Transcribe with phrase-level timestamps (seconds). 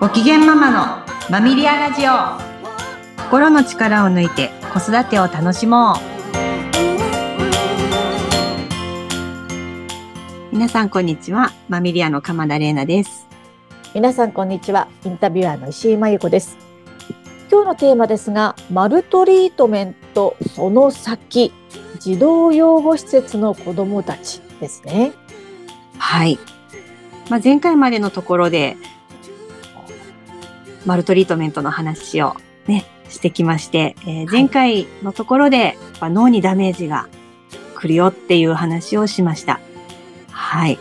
[0.00, 2.12] ご機嫌ママのマミリアラジオ。
[3.24, 5.96] 心の力を抜いて子育てを楽しもう。
[10.52, 13.26] 皆さんこんにちはマミリアの鎌田玲奈です。
[13.94, 16.56] 皆さんこんにちはインタビュアーの石井真由子です。
[17.52, 21.52] 今日のテーマですがマルトリートメントその先
[21.98, 25.12] 児童養護施設の子どもたちですね。
[25.98, 26.38] はい。
[27.28, 28.78] まあ、前回までのところで
[30.90, 32.34] マルトリートメントの話を
[32.66, 37.06] ね、してきまして、えー、前回のところで、脳にダメージが
[37.76, 39.60] 来るよっていう話をしました。
[40.32, 40.80] はい。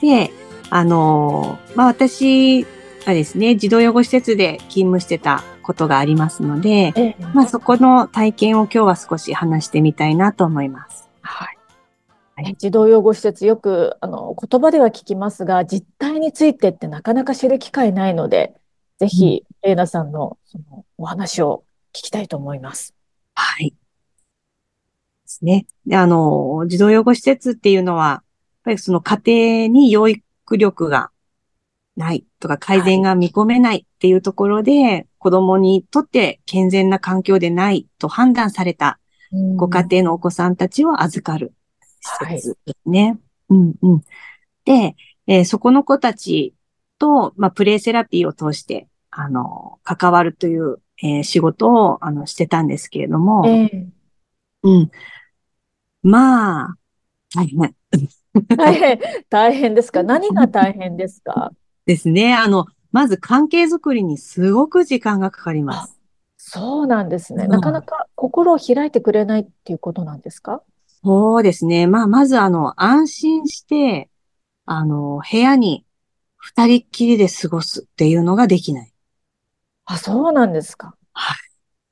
[0.00, 0.30] で、
[0.70, 2.64] あのー、まあ、私
[3.04, 11.10] はですね、児童養護施設で勤務してたことがありますので、ええ、まあ、そこの体験を今日は少し話してみたいなと思います。
[11.20, 12.56] はい。
[12.56, 18.54] 児童養護施設よくあの言葉では聞きますが実態についてってなかなか知る機会ないので
[18.98, 22.94] ぜひ、レイナさんのそのお話を聞きたいと思います。
[23.34, 23.70] はい。
[23.70, 23.76] で
[25.26, 25.66] すね。
[25.86, 28.22] で、あの、児童養護施設っていうのは、やっ
[28.64, 31.10] ぱりその家庭に養育力が
[31.96, 38.98] ないとか改善が見込めないっていうところで、はい、子供にとって健全な環境でないと判断された
[39.56, 41.52] ご家庭のお子さんたちを預かる
[42.00, 43.02] 施設ですね。
[43.04, 43.18] はい、
[43.50, 44.00] うんうん。
[44.64, 44.96] で、
[45.26, 46.54] えー、そこの子たち
[46.98, 53.86] と、まあ、プレイセラピーを通して、あの、関わるという、えー、仕事を、あの、してたんですけれども、えー、
[54.62, 54.90] うん。
[56.02, 56.76] まあ、
[57.34, 57.74] 大変。
[58.56, 60.02] 大変、大変ですか？
[60.04, 61.52] 何が大変ですか？
[61.86, 62.34] ですね。
[62.34, 65.98] あの、まず関係づくりにすごく時間がかかります。
[66.36, 67.46] そうなんですね。
[67.46, 70.62] なかなか心を開いてくれないっていうことなんですか？
[71.04, 71.86] そうですね。
[71.86, 74.08] まあ、まずあの、安心して、
[74.64, 75.84] あの、部屋に
[76.48, 78.92] 二人っきりで過ごすっていうのができない。
[79.84, 80.96] あ、そうなんですか。
[81.12, 81.36] はい。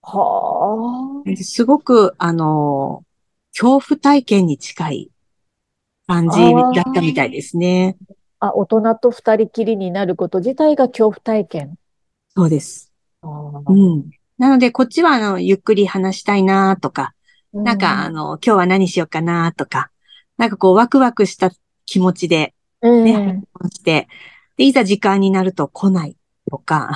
[0.00, 1.36] はあ。
[1.36, 3.04] すごく、あの、
[3.52, 5.10] 恐怖体験に近い
[6.06, 7.98] 感じだったみたいですね。
[8.38, 11.74] あ大人と二人きりになること自体が恐怖体験。
[12.34, 12.90] そうです。
[13.22, 14.10] うん。
[14.38, 17.12] なので、こっちは、あの、ゆっくり話したいなとか、
[17.52, 19.90] なんか、あの、今日は何しようかなとか、
[20.38, 21.50] なんかこう、ワクワクした
[21.84, 24.08] 気持ちで、ね、うん、して、
[24.56, 26.16] で、いざ時間になると来ない
[26.50, 26.90] とか。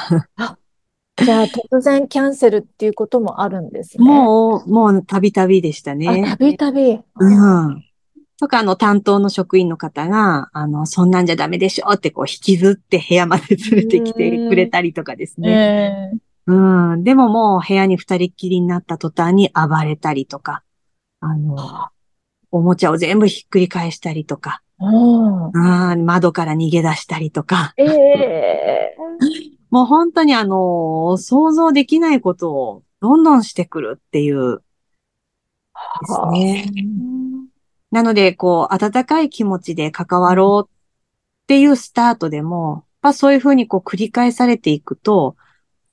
[1.16, 4.04] じゃあ、突然キャンセルっていうこともあるんですね。
[4.04, 6.24] もう、もう、たびたびでしたね。
[6.26, 6.98] たびたび。
[7.16, 7.84] うん。
[8.38, 16.12] とか、あの、担当の職員の方が、あの、そんなんじゃダメでしょってこう、引きずって部屋まで連れてきてくれたりとかですね。
[16.46, 17.04] うん。
[17.04, 20.62] でももう部屋に二人っきりになった途端に暴れたりとか、
[21.20, 21.90] あの、
[22.50, 27.74] おもちゃを全部ひっくり返したりとか、あ窓から逃げ出したりとか。
[27.76, 28.96] ええ。
[28.98, 34.56] ー、 もう本当にあの、想像できないことをどんどんしてくるっていう。
[34.56, 36.72] ですね。
[37.90, 45.36] なので、こう、温かい気持ちで関わろうっていうスタートでも、まあそういうふうにこう繰り返されていくと、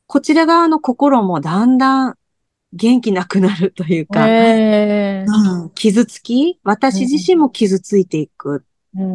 [0.05, 2.17] こちら側の心もだんだん
[2.73, 8.65] 元気なくなるというか、えーうん、傷つき、私自身も傷ついていく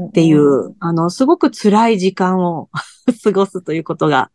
[0.08, 2.70] っていう、うん、あの、すごく辛い時間を
[3.22, 4.30] 過ごすということが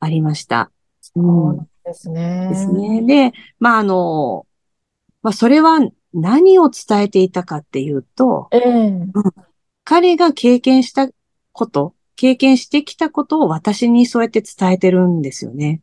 [0.00, 0.70] ありました。
[1.00, 2.48] そうですね。
[2.50, 3.02] ですね。
[3.02, 4.46] で、まあ、あの、
[5.22, 5.78] まあ、それは
[6.12, 9.34] 何を伝えていたかっていうと、えーうん、
[9.84, 11.08] 彼が経験した
[11.52, 15.80] こと、経験してきたことを私にそうやって伝えてるんですよね。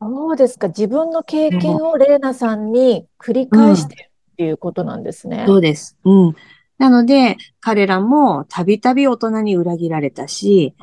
[0.00, 0.68] そうですか。
[0.68, 5.40] 自分の経験をレーナさんに繰り返してるっていうことなんですね。
[5.40, 5.98] うん、そうです。
[6.04, 6.36] うん。
[6.78, 10.74] なので、彼らもたびたび大人に裏切られたし、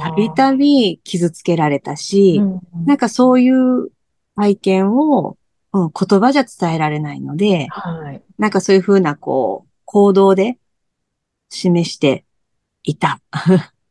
[0.00, 3.88] たびたび傷つけられたし、うんなんかそういう
[4.36, 5.38] 体験を、
[5.72, 10.58] うん、言葉じゃ伝えられないので、はい、なんかそういうふうなこう、行動で
[11.48, 12.26] 示して
[12.82, 13.20] いた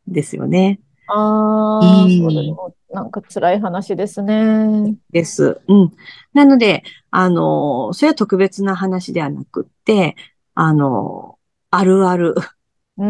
[0.07, 0.80] ですよね。
[1.07, 2.56] ああ、うん、
[2.95, 4.95] なんか辛い話ですね。
[5.12, 5.62] です。
[5.68, 5.92] うん。
[6.33, 10.15] なので、あの、それは特別な話ではなくって、
[10.56, 11.38] あの、
[11.69, 12.36] あるある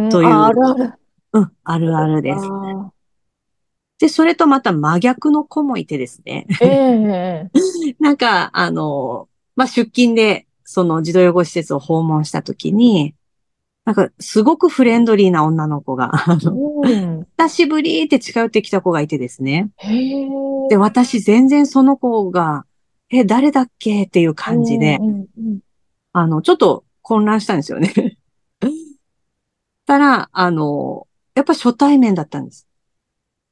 [0.10, 0.28] という。
[0.28, 0.94] あるある。
[1.34, 2.42] うん、あるあるです。
[4.00, 6.48] で、それとまた真逆の子もいてですね。
[6.62, 13.14] えー、 なんか、あの、まあ、出勤で、その児童養護施設を訪問したときに、
[13.86, 19.70] なんか、すごくフレンドリーな女の子が、あの、うん、久しぶりって近寄ってきた子がいてですね。
[20.70, 22.66] で、私全然その子が、
[23.12, 25.00] え、誰だっけっていう感じで、
[26.14, 28.18] あの、ちょっと混乱したんですよね。
[29.86, 32.68] たら、あの、やっぱ初対面だったんです。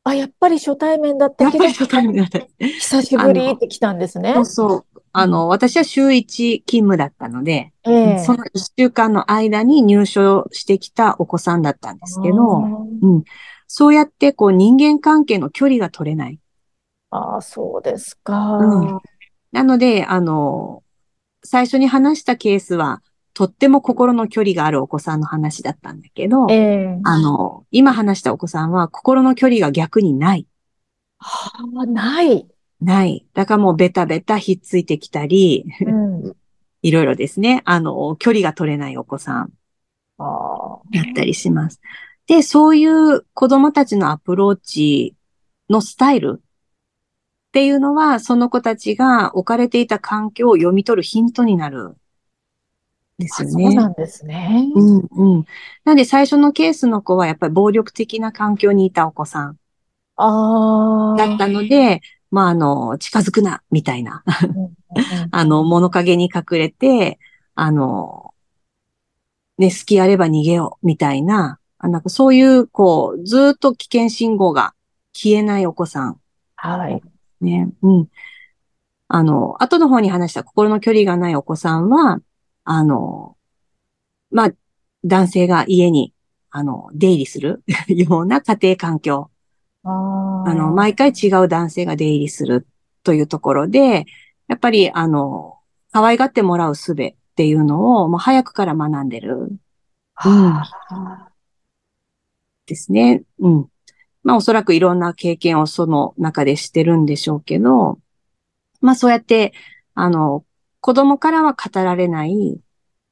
[0.03, 1.63] あ、やっぱり初対面だったけど。
[1.63, 2.39] やっぱり初対面だった。
[2.59, 4.33] 久しぶりって来たんですね。
[4.33, 4.92] そうそう。
[5.15, 12.35] あの、私は週1勤務だったので、えー、その1週間の間に入所してきたお子さんだったんですけど、
[13.01, 13.23] うん、
[13.67, 16.39] そうやってこう人間関係の距離が取れない。
[17.11, 18.99] ああ、そうですか、うん。
[19.51, 20.81] なので、あの、
[21.43, 23.03] 最初に話したケースは、
[23.35, 30.47] とっても心の距離があるお子さんの話だったんだけど、えー、あの、今話したお子さんは心の距離が逆にない。
[31.19, 31.51] は
[31.81, 32.47] あ、ない。
[32.83, 33.25] ない。
[33.33, 36.35] だからもうベタベタひっついてきたり、うん、
[36.81, 39.53] いろいろですね、あの、距離が取れないお子さん、
[40.91, 41.81] やったりします。
[42.27, 45.15] で、そういう子供たちのアプローチ
[45.69, 51.95] のスタイルっていうのは、その子たちが置かれていた環境を読み取るヒントになる
[53.17, 53.65] ですよね。
[53.65, 54.71] そうなんですね。
[54.73, 55.45] うんうん。
[55.85, 59.57] なんで最初のケースの子はやっぱり暴力的な環境にいたお子さん。
[60.15, 61.17] ああ。
[61.17, 62.01] だったので、
[62.33, 64.23] まあ、あの、近づくな、みたいな。
[65.29, 67.19] あの、物陰に隠れて、
[67.53, 68.33] あの、
[69.59, 74.73] ね、隙あれば逃げよう、みたいな、なんかそういう、こう、ずっと危険信号が
[75.13, 76.19] 消えないお子さん。
[76.55, 77.03] はい。
[77.39, 78.07] ね、うん。
[79.09, 82.17] あの、後の方に話した心の距離がないお子さんは、
[82.63, 83.37] あの、
[84.31, 84.51] まあ、
[85.05, 86.15] 男性が家に、
[86.49, 89.29] あの、出入りする ような家庭環境。
[89.83, 92.67] ああの、毎回違う男性が出入りする
[93.03, 94.05] というところで、
[94.47, 95.57] やっぱり、あの、
[95.91, 99.49] 可愛がってもらう術っていうのを、もう早くから学んでる。
[100.25, 100.53] うん。
[102.65, 103.23] ですね。
[103.39, 103.67] うん。
[104.23, 107.99] まあおそらくいろんな経験をその中でしてるんでしょうけど、
[108.81, 109.53] まあそうやって、
[109.95, 110.45] あの、
[110.79, 112.59] 子供からは語られない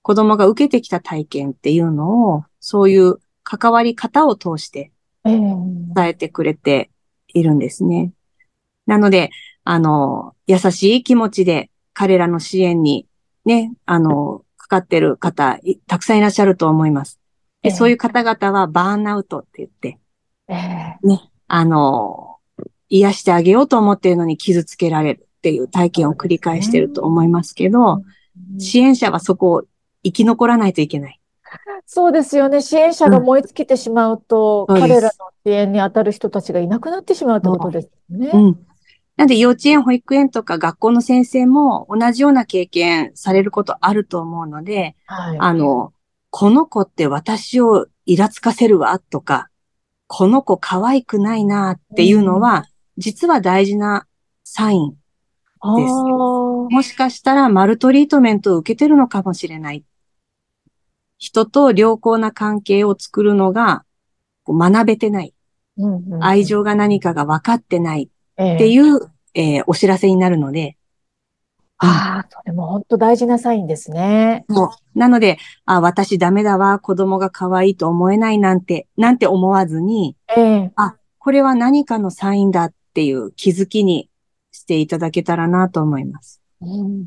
[0.01, 4.91] 子供が受けてきた体験っていうのを、そういう関わり方を通して
[5.23, 6.89] 伝えてくれて
[7.27, 8.13] いるんですね。
[8.85, 9.29] なので、
[9.63, 13.07] あの、優しい気持ちで彼らの支援に
[13.45, 17.19] ね、あの、かかってる方、たくさんいらっしゃると思います。
[17.61, 19.99] でそういう方々はバーンアウトって言って、
[21.03, 22.37] ね、あの、
[22.89, 25.27] 癒してあげようと思っているのに傷つけられる。
[25.37, 28.03] っていう体験を繰り返してると思いますけど、
[28.59, 29.63] 支援者はそこを
[30.03, 31.19] 生き残らないといけない。
[31.85, 32.61] そうですよね。
[32.61, 35.09] 支援者が燃え尽きてしまうと、うん、彼らの
[35.45, 38.31] 支援に当たる人たちがいなくなってしまうってことですね。
[38.33, 38.65] うん。
[39.17, 45.93] なんで幼稚園、保育園とか学校の先生も同じような経験されることあると思うので、はい、あの、
[46.29, 49.49] この子って私をイラつかせるわとか、
[50.07, 52.63] この子可愛くないなっていうのは、うん、
[52.97, 54.07] 実は大事な
[54.43, 54.97] サインで
[55.87, 55.93] す。
[55.93, 59.83] もしかしたらマルトリートメントを受けてるのかもしれない。
[61.21, 63.85] 人と良好な関係を作るのが
[64.47, 65.35] 学べてない。
[66.19, 68.99] 愛情が何かが分かってないっていう、
[69.35, 70.77] えー、えー、お知らせになるので。
[71.77, 74.45] ああ、それも本当大事なサインですね。
[74.47, 84.09] もう、なので、あ私ダメだわ、子供が可愛いと思えないなんて、なんて思わずに、えー、あ、これは何かのサインだっていう気づきに
[84.51, 86.41] していただけたらなと思います。
[86.61, 87.05] うん、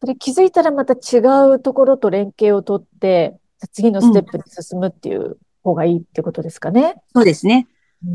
[0.00, 1.20] それ気づいたらまた違
[1.52, 3.36] うところと連携をとって、
[3.72, 6.82] 次のステップに進むっていう方がいいってことですかね。
[6.82, 7.66] うん、そうですね、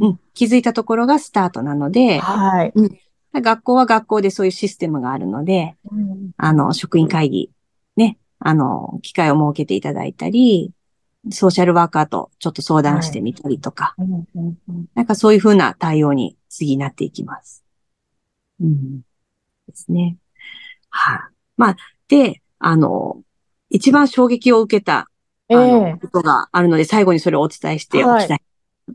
[0.01, 0.19] うん。
[0.33, 2.71] 気づいたところがスタートなので、はい。
[2.73, 2.99] うん、
[3.41, 7.51] 学校は学校でそういうシステムがあるので、うん、あの、職員会議、
[7.97, 10.71] ね、あの、機会を設けていただいたり、
[11.31, 14.07] ソーシャルワーカーとちょっと相談してみたりとか、はい、
[14.93, 17.63] なんかそういうふうな対応に次なっていきます。
[18.59, 19.01] うん。
[19.67, 20.17] ですね。
[20.89, 21.75] はい、あ、まあ、
[22.07, 23.21] で、あの、
[23.69, 25.09] 一番衝撃を受けた、
[25.49, 28.41] あの、えー、ことがあるので、最後にそれをお伝えしておきたい。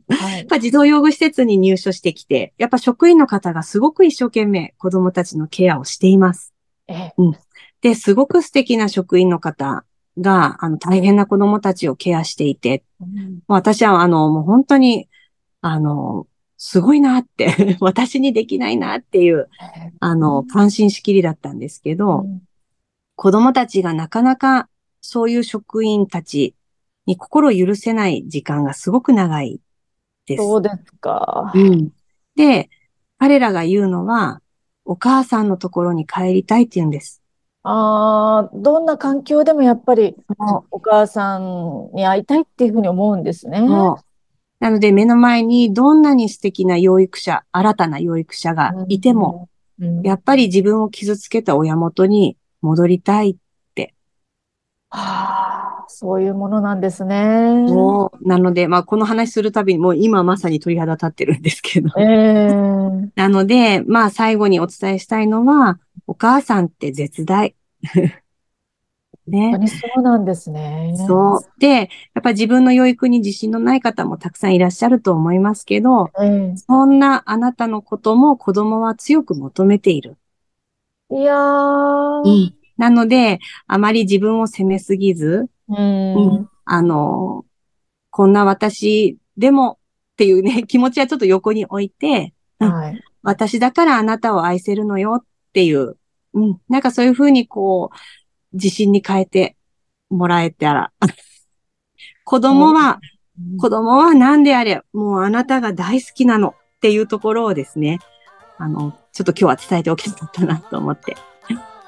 [0.09, 6.55] はい、 やっぱ児童養護施設に入所してきて、やっぱ職員の方がすごく一生懸命子供たちのケアをしています。
[6.87, 7.37] えー、うん。
[7.81, 9.85] で、すごく素敵な職員の方
[10.19, 15.09] が、あの、大変な子供たちをケアしていて、うん、私は、あの、もう本当に、
[15.61, 19.49] あの、すごいなって 私にできないなっていう、
[20.01, 22.43] あの、関心しきりだったんですけど、うん、
[23.19, 24.69] 子供たちがなかなか
[25.01, 26.55] そういう職員たち
[27.05, 29.61] に心を許せない時間がすごく長い
[30.25, 30.45] です。
[30.45, 31.51] そうですか。
[31.53, 31.91] うん。
[32.37, 32.71] で、
[33.19, 34.41] 彼らが言うのは、
[34.85, 37.21] お母さんのところに帰りたいって言うんです。
[37.65, 40.15] ああ、どんな環境でもやっぱり
[40.71, 43.63] お母さんに会いたいっていうふうに思うんですね。
[44.61, 49.49] なので目の前にどんなに素敵な養育者、新たな養育者がいても、
[50.05, 53.37] やっぱり自分を傷つけた親元に戻りたいっ
[53.75, 53.95] て
[54.91, 57.67] はあ、そういうものなんですね。
[57.69, 61.91] そうなので、まあ、この話するたびに、もう今まさに鳥肌立ってるんですけど。
[61.99, 67.55] えー、なので、まあ、最後にお伝えしたいのは、お母さんって絶大。
[69.29, 69.51] ね。
[69.51, 70.95] 本当にそうなんですね。
[71.07, 71.61] そう。
[71.61, 71.85] で、や
[72.21, 80.17] っぱ自分の養育に自信のない方もたくさんいらっしゃると思いますけど、えー、そんなあなたのことも子供は強く求めている。
[81.11, 82.23] いやー。
[82.25, 82.55] うん。
[82.77, 86.15] なので、あまり自分を責めすぎず、うん。
[86.15, 86.51] うん。
[86.65, 87.45] あの、
[88.11, 89.79] こんな私でも
[90.13, 92.73] っていうね、 気持ちはちょっと横に置いて、うん。
[92.73, 93.03] はい。
[93.23, 95.97] 私だからあなたを愛せるのよっていう、
[96.35, 97.97] うん、なんかそういうふうにこう、
[98.53, 99.57] 自信に変えて
[100.11, 100.93] もらえたら。
[102.25, 103.01] 子供は、
[103.59, 107.99] 子供は何であれ、もうあなたが大好きなのっていうところをですね、
[108.59, 111.17] あの、ちょっと今日は伝えておきたかったなと思って。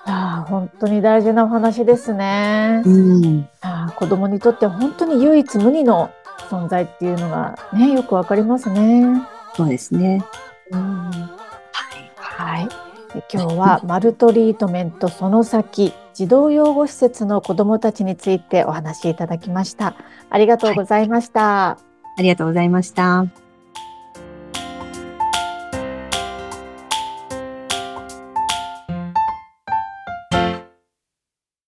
[0.07, 2.83] ああ、本当に大事なお話ですね。
[2.85, 3.49] うん。
[3.61, 6.11] ああ、子供にとって本当に唯一無二の
[6.49, 9.05] 存在っていうのがね、よくわかりますね。
[9.55, 10.25] そうですね。
[10.71, 11.11] うん
[12.41, 12.69] はい。
[13.13, 19.97] で今日はマルトリートメントその先児童養護施設の子どもたちについてお話しいただきました。
[20.31, 21.71] ありがとうございました。
[21.71, 21.79] あ
[22.19, 23.50] りがとうございました。